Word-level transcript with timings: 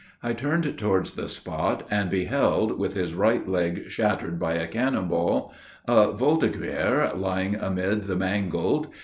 I 0.23 0.33
turned 0.33 0.79
towards 0.79 1.13
the 1.13 1.27
spot, 1.29 1.85
and 1.91 2.09
beheld, 2.09 2.79
with 2.79 2.95
his 2.95 3.13
right 3.13 3.47
leg 3.47 3.83
shattered 3.91 4.39
by 4.39 4.55
a 4.55 4.65
cannon 4.67 5.09
ball, 5.09 5.53
a 5.87 6.11
voltiguer 6.11 7.11
lying 7.15 7.53
amid 7.53 8.05
the 8.05 8.15
mangled. 8.15 8.87